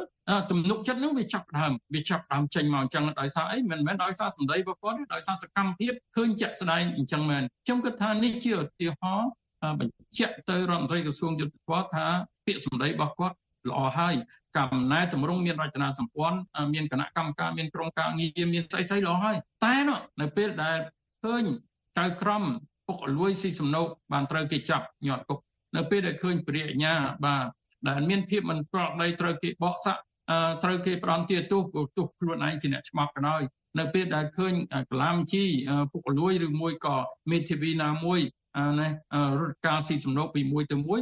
[0.51, 9.29] ទំនុកចិត្តនឹងវាចាប់ដើមវាចាប់ដើមចេញមកអញ្ចឹងដោយសារអីមិនមែនដោយសារសម្ដីរបស់គាត់ទេដោយសារសកម្មភាពឃើញជាក់ស្ដែងអញ្ចឹងមែនខ្ញុំគិតថានេះជាឧទាហរណ៍
[9.79, 12.05] បញ្ជាក់ទៅរដ្ឋមន្ត្រីក្រសួងយុទ្ធភ័ពថា
[12.45, 13.35] ពាក្យសម្ដីរបស់គាត់
[13.69, 14.15] ល្អហើយ
[14.57, 16.37] កំណែតម្រង់មានរចនាសម្ព័ន្ធ
[16.73, 19.75] មានគណៈកម្មការមានក្រុមការងារមានស្អីស្អីល្អហើយតែ
[20.21, 20.77] នៅពេលដែល
[21.23, 21.43] ឃើញ
[21.97, 22.43] ចៅក្រម
[22.87, 25.39] ពុកអលួយស៊ីសំណោកបានត្រូវគេចាប់ញាត់គុក
[25.75, 26.93] នៅពេលដែលឃើញព្រះអញ្ញា
[27.25, 27.45] បាទ
[27.89, 30.01] ដែលមានភាពមិនប្រក្រតីត្រូវគេបកសាក់
[30.63, 31.61] ត្រូវគេផ្ដន់ទាទោស
[31.97, 33.41] ទោសខ្លួនឯងជាអ្នកច្បាប់ក៏ដោយ
[33.79, 34.53] នៅពេលដែលឃើញ
[34.91, 35.43] កលាមជី
[35.91, 36.95] ពុកអលួយឬមួយក៏
[37.31, 38.19] មេធាវីណាមួយ
[38.79, 38.87] ណា
[39.39, 40.99] រដ្ឋការស៊ីសំណោកពីមួយទៅមួយ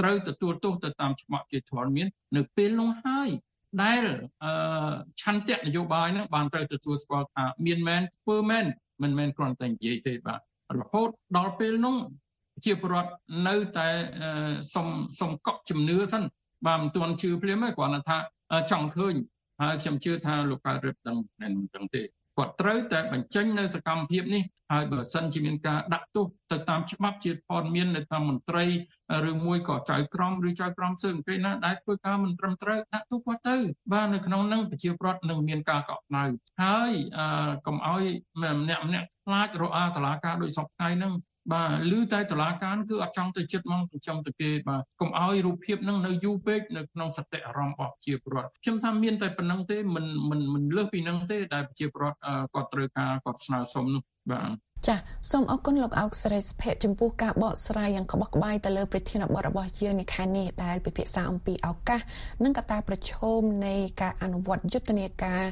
[0.00, 3.28] ត្រូវទទួលទោសទៅតាមច្បាប់ជាធរមាន នៅពេលនោះហើយ
[3.82, 4.04] ដែល
[5.22, 8.64] ឆន្ទៈនយោបាយហ្នឹងបានត្រូវទទួលស្គាល់ថាមានមែនធ្វើមែន
[9.02, 10.40] មិនមែនគ្រាន់តែនិយាយទេបាទ
[10.78, 11.96] រហូតដល់ពេលនោះ
[12.64, 13.12] ជាប្រវត្តិ
[13.48, 13.88] នៅតែ
[14.74, 14.88] សុំ
[15.20, 16.22] សុំកក់ជំនឿសិន
[16.66, 18.18] បាទមិនទាន់ជឿភ្លាមទេគ្រាន់តែថា
[18.70, 19.14] ចង់ឃើញ
[19.60, 22.02] ហើយខ្ញុំជឿថាលោកកើតរឹបដឹងមិនដឹងទេ
[22.38, 24.42] គាត់ត្រូវតែបញ្ចេញនៅសកម្មភាពនេះ
[24.72, 28.64] ហើយបើសិនជាមានការដាក់ទោសទៅតាមច្បាប់ជាព័ត៌មាននៅតាមមន្ត្រី
[29.30, 33.56] ឬមួយក៏ចៅក្រមឬចៅក្រមសើអង្គេណាដែលធ្វើការមិនត្រឹមត្រូវដាក់ទោសគាត់ទៅ
[33.92, 36.24] បាទនៅក្នុងនឹងប្រជាប្រដ្ឋនឹងមានការកក់ក្ដៅ
[36.62, 36.92] ហើយ
[37.66, 38.02] កុំឲ្យ
[38.40, 41.12] ម្នាក់ម្នាក់ខ្លាចរអាតឡាការដោយសពថ្ងៃហ្នឹង
[41.52, 52.18] បាទឬតែតឡាការគឺអត់ចង់ទៅចិត្តមកចិញ្ចឹមទៅគេបាទកុំឲ្យរូបភាពនឹងនៅយូរពេកនៅក្នុងសតិអារម្មណ៍របស់ប្រជាពលរដ្ឋខ្ញុំថាមានតែប៉ុណ្្នឹងទេមិនមិនមិនលើសពីនឹងទេដែលប្រជាពលរដ្ឋ
[52.54, 54.50] គាត់ត្រូវការគាត់ស្នើសុំនោះបាទ
[54.88, 54.98] ចាស
[55.30, 62.00] សូមអរគុណលោកអោកស្រីសុភ័ក្រចំពោះការបកស្រាយយ៉ាងក្បោះក្បាយទៅលើប្រធានបទរបស់យើងនៅខែនេះដែលពិភាក្សាអំពីឱកាស
[62.44, 65.42] និងកត្តាប្រឈមនៃការអនុវត្តយុទ្ធនាការ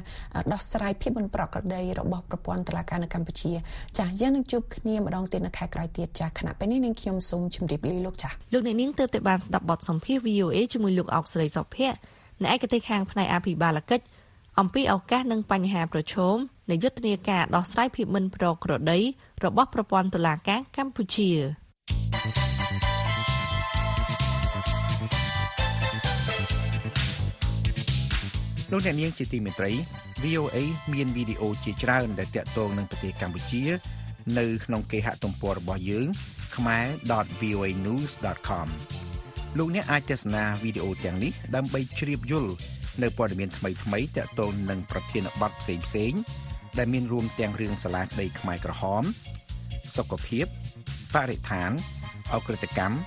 [0.51, 3.53] ដោះស្រាយភាពមិនប្រក្រតីរបស់ប្រព័ន្ធតុលាការនៅកម្ពុជា
[3.97, 11.97] ចាសយើងនឹងជួបគ្នាម្ដងទៀតនៅខែក្រោយទៀតចាសគណៈពេលនេះនឹងខ្ញុំសូមជម្រាបលាលោកចាសលោកអ្នកនាងទើបតែបានស្ដាប់បទសម្ភាសន៍ VOA ជាមួយលោកអោកស្រីសុភ័ក្រ
[12.43, 14.05] នៅឯកទេសខាងផ្នែកអភិបាលកិច្ច
[14.59, 16.35] អំពីឱកាសនិងបញ្ហាប្រឈម
[16.71, 18.99] នៃយុទ្ធនាការដោះស្រាយភាពមិនប្រក្រតី
[19.45, 21.29] របស់ប្រព័ន្ធតុលាការកម្ពុជា
[28.71, 29.71] លោកអ្នកនាងជាទីមេត្រី
[30.23, 30.57] VOA
[30.93, 33.63] មានវីដេអូជាច្រើនដែលតាក់ទងនឹងប្រទេសកម្ពុជា
[34.39, 36.07] នៅក្នុងគេហទំព័ររបស់យើង
[36.55, 38.67] khmer.voanews.com
[39.57, 42.51] លោកអ្នកអាចទស្សនាវីដេអូទាំងនេះដើម្បីជ្រាបយល់
[43.01, 46.21] នៅព័ត៌មានថ្មីៗតាក់ទងនឹងប្រធានបទផ្សេងៗ
[46.77, 49.03] ដែលមានរួមទាំងរឿងសាលាដីខ្មែរក្រហម
[49.95, 50.45] សុខភាព
[51.15, 51.71] បរិស្ថាន
[52.33, 52.97] អក្រិតកម្ម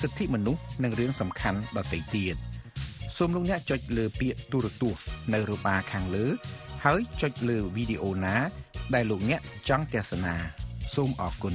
[0.00, 2.36] សិទ្ធិមនុស្សនិងរឿងសំខាន់ដទៃទៀត
[3.16, 5.02] សូមលោកអ្នកចុចលើពាក្យទូរទស្សន៍
[5.34, 6.26] នៅរបាខាងលើ
[6.84, 8.36] ហើយចុចលើវីដេអូណា
[8.94, 10.34] ដែលលោកអ្នកចង់ទស្សនា
[10.94, 11.54] សូមអរគុណ